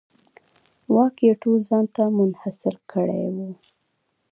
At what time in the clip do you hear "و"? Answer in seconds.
3.35-3.37